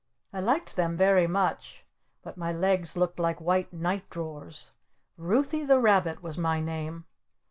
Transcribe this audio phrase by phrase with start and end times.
[0.33, 1.85] I liked them very much.
[2.23, 4.71] But my legs looked like white night drawers.
[5.15, 7.05] "Ruthy the Rabbit" was my name.